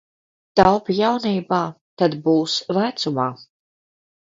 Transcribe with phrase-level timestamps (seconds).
[0.59, 1.59] Taupi jaunībā,
[2.03, 3.31] tad būs vecumā.